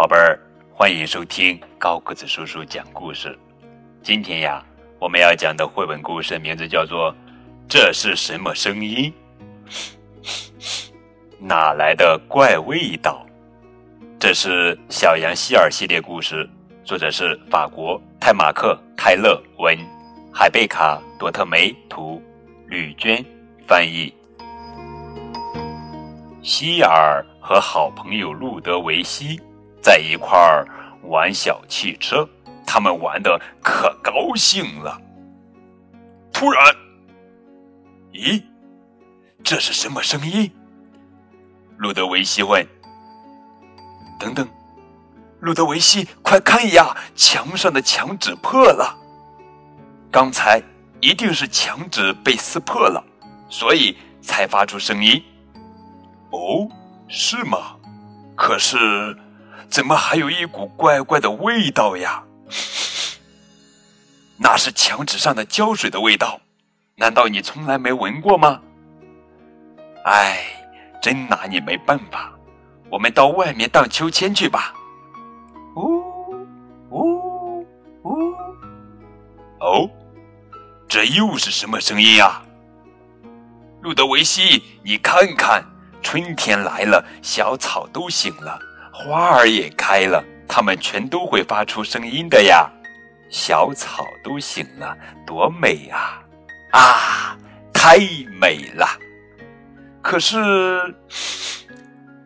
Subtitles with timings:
[0.00, 0.40] 宝贝儿，
[0.72, 3.38] 欢迎收听高个子叔叔讲故事。
[4.02, 4.64] 今天呀，
[4.98, 7.12] 我们要讲的绘本故事名字叫做
[7.68, 9.12] 《这是什么声音？
[11.38, 13.26] 哪来的怪味道？》
[14.18, 16.48] 这是小羊希尔系列故事，
[16.82, 19.76] 作者是法国泰马克·泰勒文，
[20.32, 22.22] 海贝卡·多特梅图，
[22.68, 23.22] 吕娟
[23.66, 24.10] 翻译。
[26.40, 29.38] 希尔和好朋友路德维希
[29.82, 30.66] 在一块儿
[31.04, 32.28] 玩小汽车，
[32.66, 35.00] 他们玩的可高兴了。
[36.32, 36.62] 突然，
[38.12, 38.42] 咦，
[39.42, 40.50] 这是什么声音？
[41.78, 42.66] 路德维希问。
[44.18, 44.46] 等等，
[45.40, 48.96] 路德维希，快看呀，墙上的墙纸破了。
[50.10, 50.62] 刚才
[51.00, 53.02] 一定是墙纸被撕破了，
[53.48, 55.22] 所以才发出声音。
[56.30, 56.68] 哦，
[57.08, 57.76] 是吗？
[58.36, 59.16] 可是，
[59.70, 62.24] 怎么还有一股怪怪的味道呀？
[64.36, 66.40] 那是墙纸上的胶水的味道，
[66.96, 68.60] 难道你从来没闻过吗？
[70.04, 70.44] 哎，
[71.00, 72.32] 真拿你没办法。
[72.90, 74.74] 我们到外面荡秋千去吧。
[75.76, 76.02] 呜
[76.90, 77.64] 呜
[78.02, 78.34] 呜！
[79.60, 79.88] 哦，
[80.88, 82.42] 这又是什么声音呀？
[83.82, 85.64] 路德维希，你看看。
[86.02, 88.58] 春天来了，小草都醒了，
[89.02, 92.70] 花儿也开了，它们全都会发出声音的呀。
[93.30, 94.94] 小草都醒了，
[95.26, 96.22] 多美啊！
[96.72, 97.38] 啊，
[97.72, 97.98] 太
[98.38, 98.86] 美了。
[100.02, 100.94] 可是，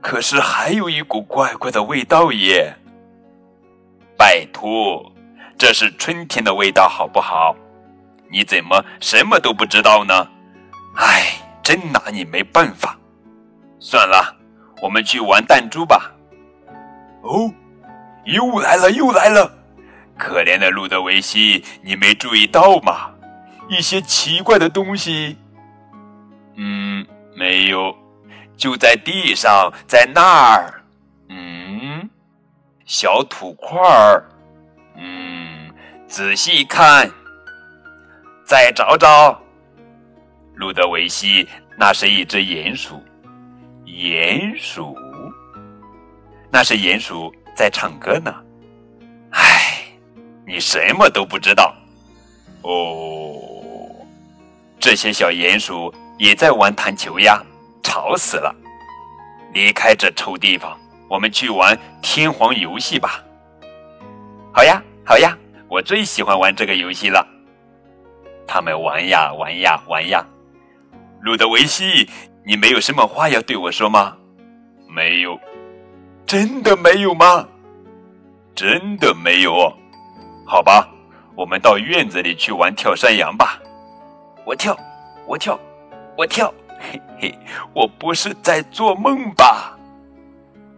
[0.00, 2.72] 可是还有一股怪怪的味道耶。
[4.16, 5.10] 拜托，
[5.58, 7.56] 这是春天的味道，好不好？
[8.30, 10.28] 你怎么什么都不知道呢？
[10.94, 11.32] 唉，
[11.64, 12.96] 真拿你没办法。
[13.80, 14.36] 算了，
[14.80, 16.12] 我们去玩弹珠吧。
[17.22, 17.52] 哦，
[18.24, 19.52] 又来了，又来了！
[20.18, 23.10] 可怜的路德维希，你没注意到吗？
[23.68, 25.38] 一些奇怪的东西。
[26.56, 27.94] 嗯，没有，
[28.56, 30.82] 就在地上，在那儿。
[31.28, 32.10] 嗯，
[32.84, 34.24] 小土块儿。
[34.96, 35.70] 嗯，
[36.06, 37.10] 仔细看，
[38.44, 39.40] 再找找。
[40.56, 43.02] 路德维希，那是一只鼹鼠。
[43.86, 44.94] 鼹鼠，
[46.50, 48.34] 那是鼹鼠在唱歌呢。
[49.30, 49.84] 唉，
[50.46, 51.74] 你什么都不知道。
[52.62, 53.94] 哦，
[54.78, 57.40] 这些小鼹鼠也在玩弹球呀，
[57.82, 58.54] 吵死了！
[59.52, 60.78] 离开这臭地方，
[61.08, 63.24] 我们去玩天皇游戏吧。
[64.52, 65.36] 好呀，好呀，
[65.68, 67.26] 我最喜欢玩这个游戏了。
[68.46, 70.26] 他们玩呀玩呀玩呀，
[71.20, 72.08] 路德维希。
[72.44, 74.16] 你没有什么话要对我说吗？
[74.88, 75.38] 没有，
[76.30, 77.44] 真的没有吗？
[78.54, 79.52] 真的没有。
[80.46, 80.88] 好吧，
[81.34, 83.60] 我们到院子里去玩跳山羊吧。
[84.44, 84.78] 我跳，
[85.26, 85.58] 我跳，
[86.16, 86.54] 我跳。
[86.78, 87.38] 嘿嘿，
[87.74, 89.76] 我不是在做梦吧？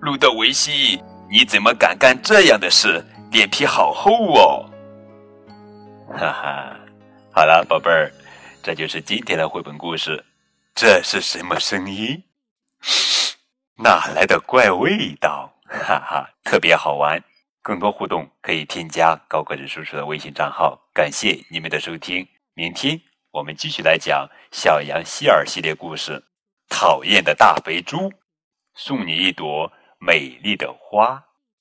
[0.00, 3.00] 路德维希，你怎么敢干这样的事？
[3.30, 4.68] 脸皮好厚哦！
[6.08, 6.76] 哈哈，
[7.30, 8.10] 好了，宝贝儿，
[8.64, 10.24] 这就是今天的绘本故事。
[10.74, 12.20] 这是什么声音？
[13.78, 15.52] 哪来的怪味道？
[15.68, 17.22] 哈哈，特别好玩。
[17.62, 20.80] 更多互动可以添加高个子叔叔的微信账号。
[20.94, 23.00] 感谢你们的收听，明天
[23.32, 26.24] 我们继续来讲小羊希尔系列故事。
[26.68, 28.12] 讨厌的大肥猪，
[28.74, 31.24] 送你一朵美丽的花。